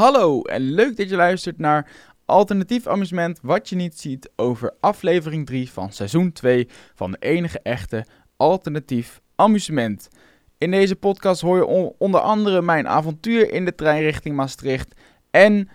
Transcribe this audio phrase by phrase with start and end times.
[0.00, 1.90] Hallo en leuk dat je luistert naar
[2.24, 7.60] Alternatief Amusement Wat je niet ziet over aflevering 3 van seizoen 2 van de enige
[7.62, 10.08] echte Alternatief Amusement.
[10.58, 14.94] In deze podcast hoor je onder andere mijn avontuur in de trein richting Maastricht
[15.30, 15.68] en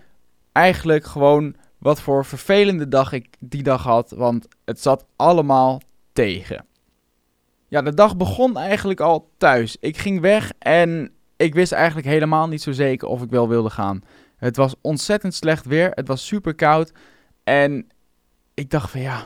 [0.51, 5.81] eigenlijk gewoon wat voor vervelende dag ik die dag had, want het zat allemaal
[6.13, 6.65] tegen.
[7.67, 9.77] Ja, de dag begon eigenlijk al thuis.
[9.79, 13.69] Ik ging weg en ik wist eigenlijk helemaal niet zo zeker of ik wel wilde
[13.69, 14.01] gaan.
[14.37, 15.91] Het was ontzettend slecht weer.
[15.93, 16.91] Het was super koud.
[17.43, 17.87] En
[18.53, 19.25] ik dacht van ja,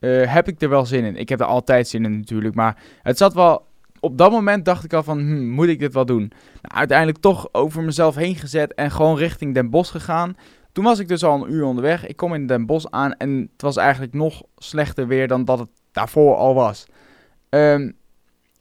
[0.00, 1.16] uh, heb ik er wel zin in?
[1.16, 2.54] Ik heb er altijd zin in natuurlijk.
[2.54, 3.68] Maar het zat wel.
[4.00, 6.32] Op dat moment dacht ik al van, hm, moet ik dit wel doen?
[6.62, 10.36] Nou, uiteindelijk toch over mezelf heen gezet en gewoon richting Den Bosch gegaan.
[10.72, 12.06] Toen was ik dus al een uur onderweg.
[12.06, 15.58] Ik kom in Den Bosch aan en het was eigenlijk nog slechter weer dan dat
[15.58, 16.86] het daarvoor al was.
[17.48, 17.96] Um,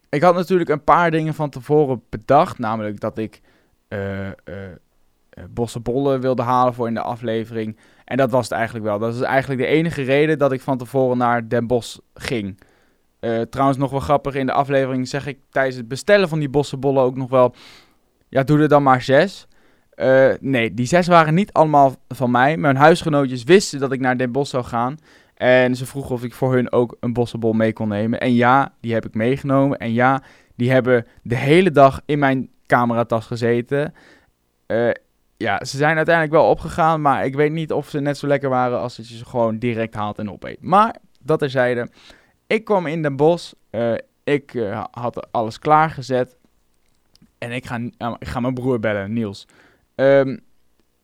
[0.10, 2.58] ik had natuurlijk een paar dingen van tevoren bedacht.
[2.58, 3.42] Namelijk dat ik
[3.90, 7.78] uh, uh, wilde halen voor in de aflevering.
[8.06, 9.00] En dat was het eigenlijk wel.
[9.00, 12.60] Dat is eigenlijk de enige reden dat ik van tevoren naar Den Bosch ging.
[13.50, 17.04] Trouwens, nog wel grappig, in de aflevering zeg ik tijdens het bestellen van die bossenbollen
[17.04, 17.56] ook nog wel...
[18.30, 19.48] Ja, doe er dan maar zes.
[20.40, 22.58] Nee, die zes waren niet allemaal van mij.
[22.58, 24.98] Mijn huisgenootjes wisten dat ik naar Den Bosch zou gaan.
[25.40, 28.20] En ze vroegen of ik voor hun ook een bossenbol mee kon nemen.
[28.20, 29.78] En ja, die heb ik meegenomen.
[29.78, 30.24] En ja,
[30.56, 33.94] die hebben de hele dag in mijn cameratas gezeten.
[34.68, 34.90] Uh,
[35.38, 37.02] ja, ze zijn uiteindelijk wel opgegaan.
[37.02, 39.58] Maar ik weet niet of ze net zo lekker waren als dat je ze gewoon
[39.58, 40.62] direct haalt en opeet.
[40.62, 41.90] Maar dat terzijde.
[42.48, 43.54] Ik kwam in Den Bosch.
[43.72, 43.94] Uh,
[44.24, 46.36] ik uh, had alles klaargezet.
[47.38, 47.76] En ik ga,
[48.20, 49.48] ik ga mijn broer bellen, Niels.
[49.96, 50.40] Um,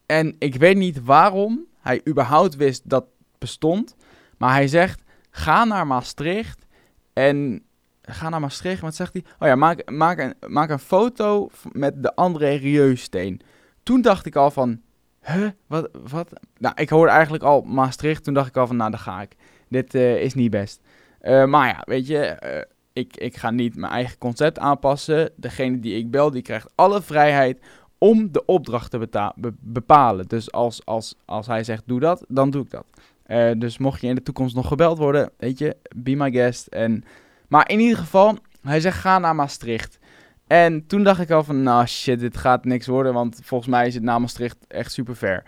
[0.06, 3.06] en ik weet niet waarom hij überhaupt wist dat
[3.38, 3.96] bestond.
[4.38, 6.66] Maar hij zegt, ga naar Maastricht
[7.14, 7.64] en
[8.02, 8.82] ga naar Maastricht.
[8.82, 9.24] Wat zegt hij?
[9.40, 13.42] Oh ja, maak, maak, een, maak een foto met de André Rieu-steen.
[13.84, 14.82] Toen dacht ik al van,
[15.22, 16.30] huh, wat, wat?
[16.58, 18.24] Nou, ik hoorde eigenlijk al Maastricht.
[18.24, 19.36] Toen dacht ik al van, nou, daar ga ik.
[19.70, 20.82] Dit uh, is niet best.
[21.22, 22.62] Uh, maar ja, weet je, uh,
[22.94, 25.32] ik, ik ga niet mijn eigen concept aanpassen.
[25.36, 27.60] Degene die ik bel, die krijgt alle vrijheid
[27.98, 30.28] om de opdracht te be bepalen.
[30.28, 32.86] Dus als, als, als hij zegt, doe dat, dan doe ik dat.
[33.28, 36.68] Uh, dus mocht je in de toekomst nog gebeld worden, weet je, be my guest.
[36.68, 37.04] En,
[37.48, 40.00] maar in ieder geval, hij zegt ga naar Maastricht.
[40.48, 43.88] En toen dacht ik al van, nou shit, dit gaat niks worden, want volgens mij
[43.88, 45.44] is het naar Maastricht echt super ver.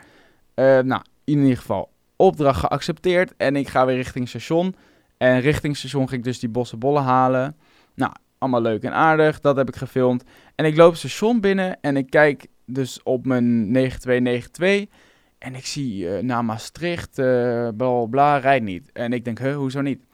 [0.56, 4.76] Uh, nou, in ieder geval, opdracht geaccepteerd en ik ga weer richting station.
[5.18, 7.56] En richting station ging ik dus die bossenbollen halen.
[7.96, 10.24] Nou, allemaal leuk en aardig, dat heb ik gefilmd.
[10.56, 15.06] En ik loop het station binnen en ik kijk dus op mijn 9292...
[15.38, 18.90] En ik zie uh, naar Maastricht, uh, bla bla, rijdt niet.
[18.94, 20.06] En ik denk, huh, hoezo niet?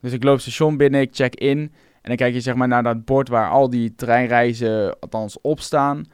[0.00, 1.58] Dus ik loop station binnen, ik check in.
[2.02, 5.60] En dan kijk je zeg maar naar dat bord waar al die treinreizen althans op
[5.60, 6.04] staan.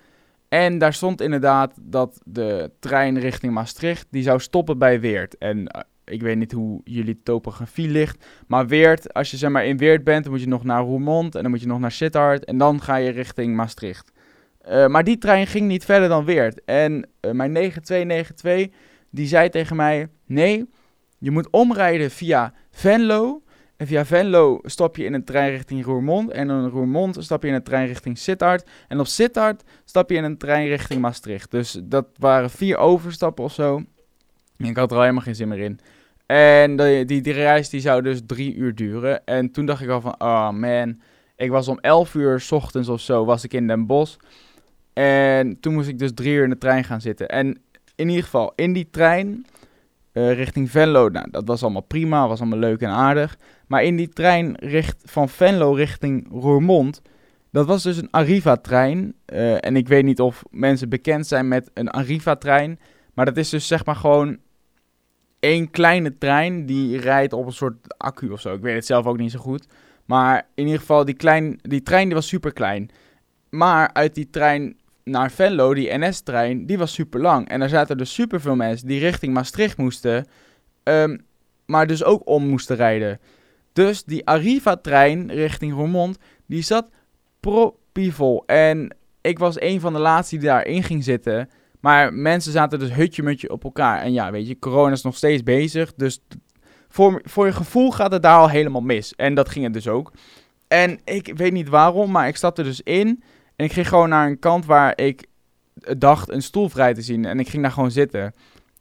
[0.49, 5.39] En daar stond inderdaad dat de trein richting Maastricht, die zou stoppen bij Weert.
[5.39, 8.27] En uh, ik weet niet hoe jullie topografie ligt.
[8.47, 11.35] Maar Weert, als je zeg maar in Weert bent, dan moet je nog naar Roermond
[11.35, 12.45] en dan moet je nog naar Sittard.
[12.45, 14.13] En dan ga je richting Maastricht.
[14.69, 16.65] Uh, maar die trein ging niet verder dan Weert.
[16.65, 18.79] En uh, mijn 9292,
[19.11, 20.09] die zei tegen mij...
[20.27, 20.69] Nee,
[21.19, 23.43] je moet omrijden via Venlo.
[23.77, 26.31] En via Venlo stap je in een trein richting Roermond.
[26.31, 28.69] En in Roermond stap je in een trein richting Sittard.
[28.89, 31.51] En op Sittard stap je in een trein richting Maastricht.
[31.51, 33.83] Dus dat waren vier overstappen of zo.
[34.57, 35.81] Ik had er al helemaal geen zin meer in.
[36.27, 39.25] En die, die, die reis die zou dus drie uur duren.
[39.25, 41.01] En toen dacht ik al van, oh man...
[41.37, 44.17] Ik was om 11 uur s ochtends of zo was ik in Den Bosch.
[44.95, 47.29] En toen moest ik dus drie uur in de trein gaan zitten.
[47.29, 47.59] En
[47.95, 49.47] in ieder geval, in die trein
[50.13, 53.39] uh, richting Venlo, nou, dat was allemaal prima, was allemaal leuk en aardig.
[53.67, 54.57] Maar in die trein
[55.05, 57.03] van Venlo richting Roermond,
[57.51, 59.15] dat was dus een Arriva-trein.
[59.27, 62.79] Uh, en ik weet niet of mensen bekend zijn met een Arriva-trein.
[63.15, 64.39] Maar dat is dus zeg maar gewoon
[65.41, 68.55] één kleine trein die rijdt op een soort accu of zo.
[68.55, 69.67] Ik weet het zelf ook niet zo goed.
[70.05, 72.91] Maar in ieder geval, die, klein, die trein die was super klein.
[73.51, 77.49] Maar uit die trein naar Venlo, die NS-trein, die was super lang.
[77.49, 80.27] En er zaten dus super veel mensen die richting Maastricht moesten,
[80.85, 81.25] um,
[81.67, 83.21] maar dus ook om moesten rijden.
[83.73, 86.89] Dus die Arriva-trein richting Roermond, die zat
[87.41, 88.43] propievol.
[88.47, 91.49] En ik was een van de laatste die daarin ging zitten.
[91.81, 94.03] Maar mensen zaten dus hutje-mutje op elkaar.
[94.03, 95.95] En ja, weet je, corona is nog steeds bezig.
[95.95, 96.21] Dus
[96.89, 99.15] voor, voor je gevoel gaat het daar al helemaal mis.
[99.15, 100.13] En dat ging het dus ook.
[100.69, 103.23] En ik weet niet waarom, maar ik stapte dus in.
[103.57, 105.27] En ik ging gewoon naar een kant waar ik
[105.99, 107.25] dacht een stoel vrij te zien.
[107.25, 108.35] En ik ging daar gewoon zitten.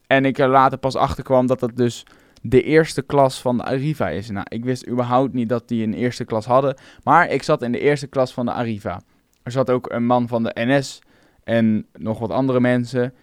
[0.07, 2.05] En ik er later pas achter kwam dat dat dus
[2.41, 4.29] de eerste klas van de Arriva is.
[4.29, 6.77] Nou, ik wist überhaupt niet dat die een eerste klas hadden.
[7.03, 9.01] Maar ik zat in de eerste klas van de Arriva.
[9.43, 11.01] Er zat ook een man van de NS
[11.43, 13.13] en nog wat andere mensen.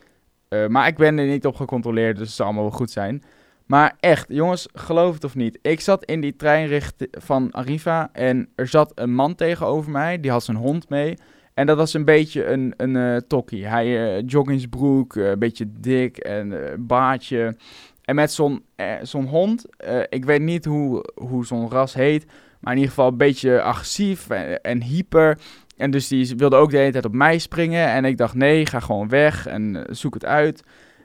[0.48, 3.22] Eh, maar ik ben er niet op gecontroleerd, dus het zal allemaal wel goed zijn.
[3.66, 5.58] Maar echt, jongens, geloof het of niet.
[5.62, 10.20] Ik zat in die trein van Arriva en er zat een man tegenover mij.
[10.20, 11.16] Die had zijn hond mee.
[11.60, 13.66] En dat was een beetje een, een uh, tokkie.
[13.66, 17.56] Hij uh, joggingsbroek, een beetje dik en baardje.
[18.04, 18.64] En met zo'n
[19.02, 19.66] zo'n hond,
[20.08, 22.26] ik weet niet hoe, hoe zo'n ras heet,
[22.60, 24.30] maar in ieder geval een beetje agressief
[24.62, 25.38] en, hyper.
[25.76, 27.88] En dus die wilde ook de hele tijd op mij springen.
[27.88, 30.62] En ik dacht, nee, ga gewoon weg en zoek het uit.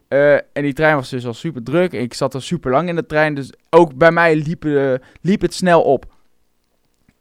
[0.07, 1.91] En die trein was dus al super druk.
[1.91, 3.33] Ik zat al super lang in de trein.
[3.33, 4.63] Dus ook bij mij liep,
[5.21, 6.14] liep het snel op.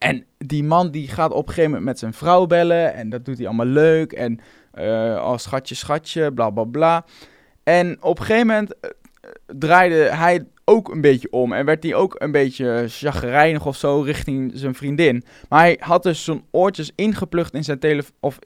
[0.05, 2.95] En die man die gaat op een gegeven moment met zijn vrouw bellen.
[2.95, 4.13] En dat doet hij allemaal leuk.
[4.13, 4.41] En
[4.75, 7.05] uh, als schatje, schatje, bla bla bla.
[7.63, 8.75] En op een gegeven moment
[9.47, 11.53] draaide hij ook een beetje om.
[11.53, 15.25] En werd hij ook een beetje chagrijnig of zo richting zijn vriendin.
[15.49, 18.17] Maar hij had dus zijn oortjes ingeplucht in zijn telefoon.
[18.21, 18.39] Of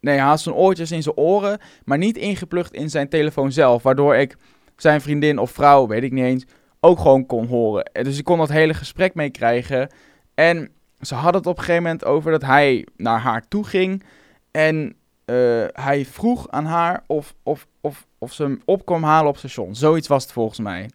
[0.00, 3.82] Nee, hij had zijn oortjes in zijn oren, maar niet ingeplucht in zijn telefoon zelf.
[3.82, 4.36] Waardoor ik
[4.76, 6.44] zijn vriendin of vrouw, weet ik niet eens,
[6.80, 7.90] ook gewoon kon horen.
[7.92, 9.88] Dus ik kon dat hele gesprek meekrijgen.
[10.34, 10.70] En
[11.02, 14.04] ze hadden het op een gegeven moment over dat hij naar haar toe ging.
[14.50, 14.94] En
[15.26, 19.36] uh, hij vroeg aan haar of, of, of, of ze hem op kwam halen op
[19.36, 19.74] station.
[19.74, 20.90] Zoiets was het volgens mij.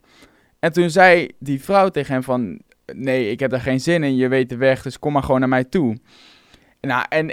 [0.58, 2.60] En toen zei die vrouw tegen hem van...
[2.92, 5.40] Nee, ik heb daar geen zin in, je weet de weg, dus kom maar gewoon
[5.40, 5.96] naar mij toe.
[6.80, 7.32] Nou, en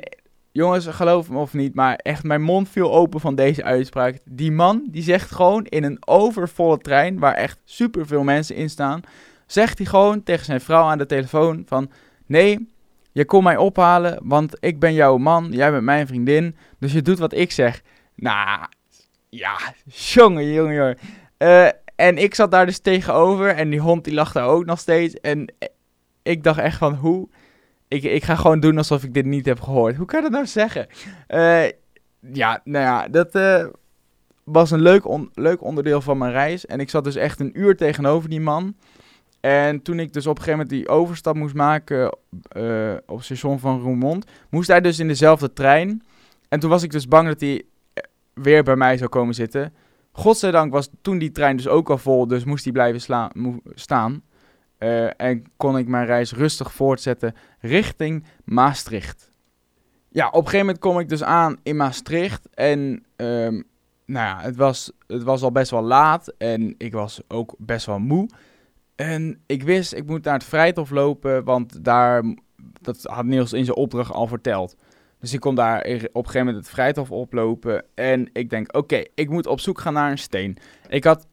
[0.55, 4.17] Jongens, geloof me of niet, maar echt mijn mond viel open van deze uitspraak.
[4.25, 9.01] Die man, die zegt gewoon in een overvolle trein, waar echt superveel mensen in staan,
[9.45, 11.91] zegt hij gewoon tegen zijn vrouw aan de telefoon van...
[12.25, 12.73] Nee,
[13.11, 17.01] je komt mij ophalen, want ik ben jouw man, jij bent mijn vriendin, dus je
[17.01, 17.81] doet wat ik zeg.
[18.15, 18.65] Nou,
[19.29, 20.97] ja, jongen, jongen.
[21.37, 25.13] Uh, en ik zat daar dus tegenover en die hond die daar ook nog steeds.
[25.13, 25.53] En
[26.23, 27.27] ik dacht echt van, hoe
[27.87, 29.95] ik, ik ga gewoon doen alsof ik dit niet heb gehoord.
[29.95, 30.87] Hoe kan je dat nou zeggen?
[31.27, 31.63] Uh,
[32.19, 33.31] ja, nou ja, dat
[34.43, 36.65] was een leuk, leuk onderdeel van mijn reis.
[36.65, 38.75] En ik zat dus echt een uur tegenover die man.
[39.45, 42.17] En toen ik dus op een gegeven moment die overstap moest maken
[42.57, 46.03] uh, op het station van Roermond, moest hij dus in dezelfde trein.
[46.49, 47.63] En toen was ik dus bang dat hij
[48.33, 49.73] weer bij mij zou komen zitten.
[50.11, 53.31] Godzijdank was toen die trein dus ook al vol, dus moest hij blijven
[53.73, 54.21] staan.
[54.79, 59.31] Uh, en kon ik mijn reis rustig voortzetten richting Maastricht.
[60.09, 62.47] Ja, op een gegeven moment kom ik dus aan in Maastricht.
[62.53, 62.79] En
[63.15, 63.63] um,
[64.05, 66.33] nou ja, het was, het was al best wel laat.
[66.37, 68.29] En ik was ook best wel moe.
[68.95, 71.43] En ik wist, ik moet naar het Vrijthof lopen.
[71.43, 72.23] Want daar,
[72.81, 74.75] dat had Niels in zijn opdracht al verteld.
[75.19, 77.85] Dus ik kon daar op een gegeven moment het Vrijthof oplopen.
[77.95, 80.57] En ik denk, oké, ik moet op zoek gaan naar een steen.
[80.87, 81.27] Ik had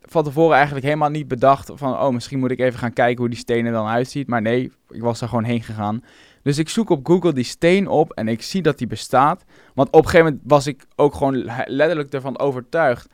[0.00, 3.28] van tevoren eigenlijk helemaal niet bedacht van, oh, misschien moet ik even gaan kijken hoe
[3.28, 4.26] die steen er dan uitziet.
[4.26, 6.02] Maar nee, ik was er gewoon heen gegaan.
[6.42, 9.44] Dus ik zoek op Google die steen op en ik zie dat die bestaat.
[9.74, 13.08] Want op een gegeven moment was ik ook gewoon letterlijk ervan overtuigd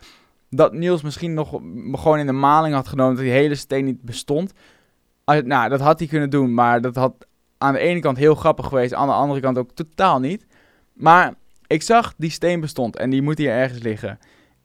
[0.55, 1.49] dat Niels misschien nog
[1.93, 4.53] gewoon in de maling had genomen dat die hele steen niet bestond.
[5.25, 7.27] Nou, dat had hij kunnen doen, maar dat had
[7.59, 10.47] aan de ene kant heel grappig geweest, aan de andere kant ook totaal niet.
[10.93, 11.35] Maar
[11.67, 14.19] ik zag die steen bestond en die moet hier ergens liggen.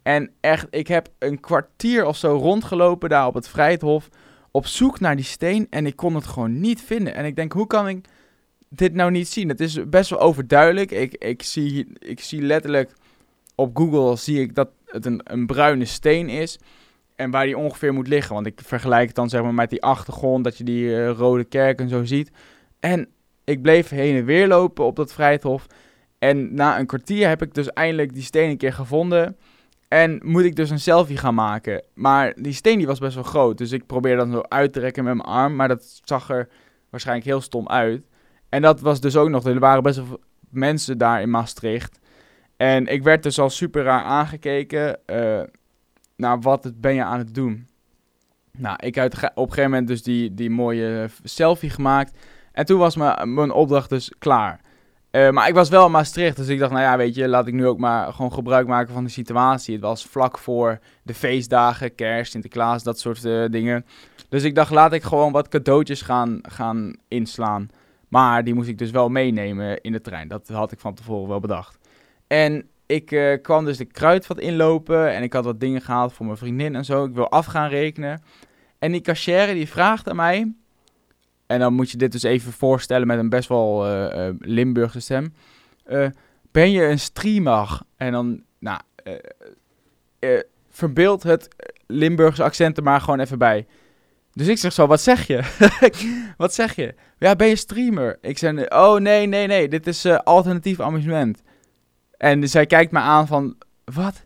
[0.03, 4.09] En echt, ik heb een kwartier of zo rondgelopen daar op het Vrijthof.
[4.51, 5.67] Op zoek naar die steen.
[5.69, 7.15] En ik kon het gewoon niet vinden.
[7.15, 8.05] En ik denk, hoe kan ik
[8.69, 9.49] dit nou niet zien?
[9.49, 10.91] Het is best wel overduidelijk.
[10.91, 12.93] Ik, ik, zie, ik zie letterlijk
[13.55, 16.59] op Google zie ik dat het een, een bruine steen is.
[17.15, 18.33] En waar die ongeveer moet liggen.
[18.33, 20.43] Want ik vergelijk het dan zeg maar met die achtergrond.
[20.43, 22.31] Dat je die uh, rode kerk en zo ziet.
[22.79, 23.07] En
[23.43, 25.67] ik bleef heen en weer lopen op dat Vrijthof.
[26.19, 29.37] En na een kwartier heb ik dus eindelijk die steen een keer gevonden.
[29.87, 31.83] En moet ik dus een selfie gaan maken.
[31.93, 33.57] Maar die steen die was best wel groot.
[33.57, 35.55] Dus ik probeerde dat zo uit te rekken met mijn arm.
[35.55, 36.49] Maar dat zag er
[36.89, 38.01] waarschijnlijk heel stom uit.
[38.49, 39.45] En dat was dus ook nog.
[39.45, 41.99] Er waren best wel mensen daar in Maastricht.
[42.57, 44.99] En ik werd dus al super raar aangekeken.
[46.15, 47.67] Nou, wat ben je aan het doen?
[48.51, 52.17] Nou, ik had op een gegeven moment dus die, die mooie selfie gemaakt.
[52.51, 54.59] En toen was mijn opdracht dus klaar.
[55.11, 57.47] Uh, maar ik was wel in Maastricht, dus ik dacht, nou ja, weet je, laat
[57.47, 59.73] ik nu ook maar gewoon gebruik maken van de situatie.
[59.73, 63.85] Het was vlak voor de feestdagen, kerst, Sinterklaas, dat soort uh, dingen.
[64.29, 67.69] Dus ik dacht, laat ik gewoon wat cadeautjes gaan, gaan inslaan.
[68.07, 70.27] Maar die moest ik dus wel meenemen in de trein.
[70.27, 71.77] Dat had ik van tevoren wel bedacht.
[72.27, 76.25] En ik uh, kwam dus de kruidvat inlopen en ik had wat dingen gehaald voor
[76.25, 77.05] mijn vriendin en zo.
[77.05, 78.21] Ik wil af gaan rekenen.
[78.79, 80.53] En die cashier die vraagt aan mij,
[81.47, 85.33] en dan moet je dit dus even voorstellen met een best wel uh, Limburgse stem.
[86.51, 87.79] Ben je een streamer?
[87.95, 88.79] En dan, nou,
[90.69, 91.47] verbeeld het
[91.87, 93.65] Limburgse accent er maar gewoon even bij.
[94.33, 95.41] Dus ik zeg zo, wat zeg je?
[96.37, 96.95] wat zeg je?
[97.17, 98.17] Ja, ben je streamer?
[98.21, 101.41] Ik zeg, oh nee, nee, nee, dit is alternatief amusement.
[102.17, 104.25] En zij kijkt me aan van, wat?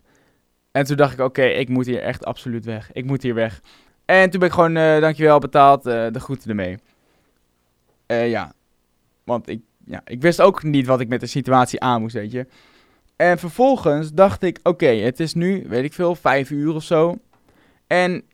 [0.70, 2.92] En toen dacht ik, oké, ik moet hier echt absoluut weg.
[2.92, 3.60] Ik moet hier weg.
[4.04, 6.78] En toen ben ik gewoon, uh, dankjewel, betaald, uh, de groeten ermee.
[8.06, 8.52] Uh, ja,
[9.24, 12.32] want ik, ja, ik wist ook niet wat ik met de situatie aan moest, weet
[12.32, 12.46] je.
[13.16, 17.16] En vervolgens dacht ik, oké, het is nu, weet ik veel, vijf uur of zo.
[17.86, 18.24] En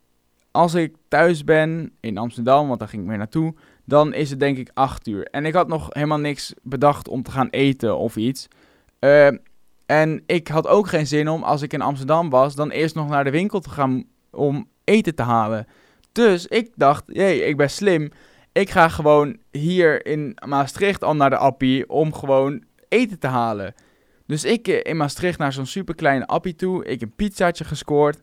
[0.51, 4.41] als ik thuis ben in Amsterdam, want daar ging ik weer naartoe, dan is het
[4.41, 5.27] denk ik acht uur.
[5.27, 8.49] En ik had nog helemaal niks bedacht om te gaan eten of iets.
[9.01, 9.29] Uh,
[9.87, 13.09] en ik had ook geen zin om, als ik in Amsterdam was, dan eerst nog
[13.09, 15.67] naar de winkel te gaan om eten te halen.
[16.13, 18.11] Dus ik dacht, jee, ik ben slim.
[18.53, 23.75] Ik ga gewoon hier in Maastricht al naar de Appie om gewoon eten te halen.
[24.27, 26.85] Dus ik eh, in Maastricht naar zo'n super kleine Appie toe.
[26.85, 28.21] Ik een pizzaatje gescoord.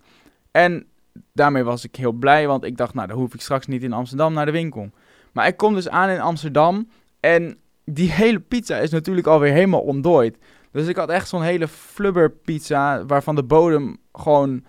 [0.52, 0.88] En
[1.34, 3.94] daarmee was ik heel blij, want ik dacht, nou, dan hoef ik straks niet in
[3.94, 4.90] Amsterdam naar de winkel.
[5.32, 6.90] Maar ik kom dus aan in Amsterdam
[7.20, 10.38] en die hele pizza is natuurlijk alweer helemaal ontdooid.
[10.76, 14.64] Dus ik had echt zo'n hele flubber pizza waarvan de bodem gewoon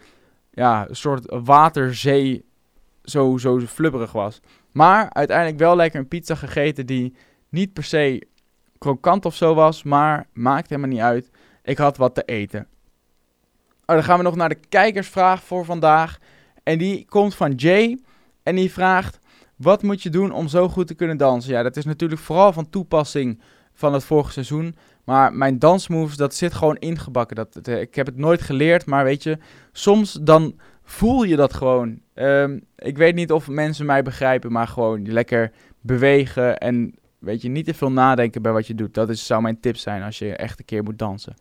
[0.51, 2.45] ja, een soort waterzee
[3.03, 4.41] zo, zo flubberig was.
[4.73, 7.15] Maar uiteindelijk wel lekker een pizza gegeten die
[7.49, 8.27] niet per se
[8.79, 11.31] krokant of zo was, maar maakt helemaal niet uit.
[11.63, 12.67] Ik had wat te eten.
[13.87, 16.19] Oh, dan gaan we nog naar de kijkersvraag voor vandaag.
[16.63, 17.99] En die komt van Jay.
[18.43, 19.19] En die vraagt:
[19.57, 21.53] Wat moet je doen om zo goed te kunnen dansen?
[21.53, 23.41] Ja, dat is natuurlijk vooral van toepassing
[23.77, 24.77] van het vorige seizoen.
[25.05, 27.37] Maar mijn dansmoves, dat zit gewoon ingebakken.
[27.37, 29.39] Dat, ik heb het nooit geleerd, maar weet je,
[29.73, 32.01] soms dan voel je dat gewoon.
[32.15, 37.49] Um, ik weet niet of mensen mij begrijpen, maar gewoon lekker bewegen en weet je,
[37.49, 38.95] niet te veel nadenken bij wat je doet.
[38.95, 41.35] Dat is, zou mijn tip zijn als je echt een keer moet dansen.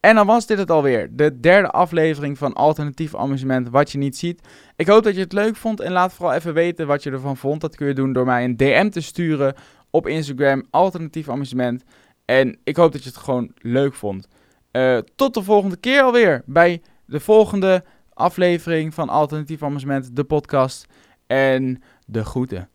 [0.00, 1.08] En dan was dit het alweer.
[1.12, 4.40] De derde aflevering van Alternatief Amusement, wat je niet ziet.
[4.76, 7.36] Ik hoop dat je het leuk vond en laat vooral even weten wat je ervan
[7.36, 7.60] vond.
[7.60, 9.54] Dat kun je doen door mij een DM te sturen
[9.90, 11.84] op Instagram, Alternatief Amusement.
[12.24, 14.28] En ik hoop dat je het gewoon leuk vond.
[14.72, 20.86] Uh, tot de volgende keer alweer bij de volgende aflevering van Alternatief Amusement, de podcast.
[21.26, 22.68] En de groeten.